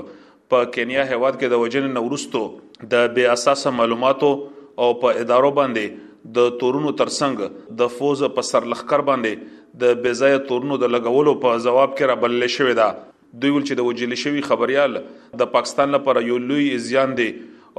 [0.54, 2.44] په کینیا هواد کې د وجن نورستو
[2.94, 4.32] د بے اساسه معلوماتو
[4.84, 10.22] او په ادارو باندې د تورونو ترڅنګ د فوز په سر لخر باندې د بې
[10.24, 12.88] ځای تورونو د لګولو په جواب کې را بلل شوې ده
[13.42, 14.98] دوی ول چې د وجل شوی خبريال
[15.42, 17.28] د پاکستان لپاره یو لوی زیان دی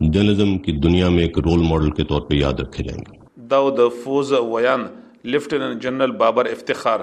[0.07, 3.17] जर्नलिज्म की दुनिया में एक रोल मॉडल के तौर पे याद रखे जाएंगे
[3.55, 4.83] دا د فوز ویان
[5.33, 7.01] لیفټننټ جنرال بابر افتخار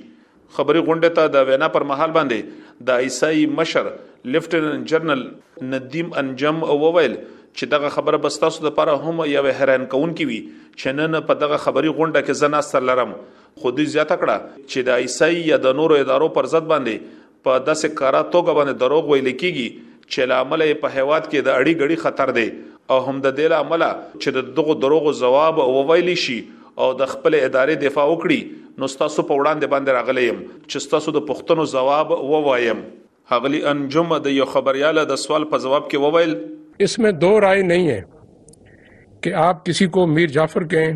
[0.58, 5.26] خبري غونډه ته د وینا پر محل باندې د ایسای مشر لیفټنن جنرال
[5.74, 10.28] ندیم انجم او وویل چې دغه خبره بس تاسو لپاره هم یو حیران کون کی
[10.32, 14.64] وی چې نن په دغه خبري غونډه کې زنا سره لرم خو دې زیاته کړه
[14.64, 18.82] چې د ایسای یا د نورو ادارو پر ضد باندې په داسې کارا توګه باندې
[18.84, 19.68] دروغ ویل کیږي
[20.14, 22.46] چې لامل په هیواد کې د اړي غړي خطر دی
[22.94, 26.38] او هم د دې لامل چې د دغه دروغ جواب او ویلی شي
[26.84, 31.14] او د خپل ادارې دفاع وکړي نو تاسو په وړاندې باندې راغلی يم چې تاسو
[31.18, 32.80] د پښتنو جواب ووایم
[33.38, 36.32] اغلی انجم د یو خبريال د سوال په جواب کې وویل
[36.88, 38.00] اس میں دو رائے نہیں ہے
[39.26, 40.92] کہ آپ کسی کو میر جعفر کہیں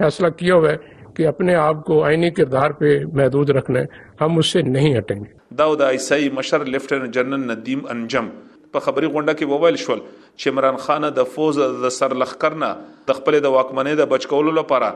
[0.00, 3.88] फैसला किया हुआ है कि अपने आप को आइनी किरदार पे महदूद रखना है
[4.20, 5.30] हम उससे नहीं हटेंगे
[5.60, 8.28] دا د ایسای مشر لیفټنټ جنرال ندیم انجم
[8.74, 12.70] په خبري غونډه کې وویل شو چې عمران خان د فوز د سر لخرنه
[13.10, 14.88] د خپل د واکمنۍ د بچکولو لپاره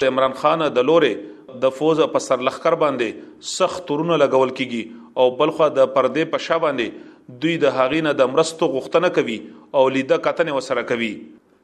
[0.00, 5.02] د عمران خان د لورې د فوز په سر لخر باندې سخت تورونه لګول کیږي
[5.24, 9.84] او بلخو د پردې په شا باندې دوی د هاغینه د مرستو غوښتنه کوي او
[9.98, 11.10] لیده کتنې وسره کوي